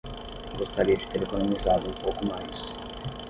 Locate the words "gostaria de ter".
0.57-1.21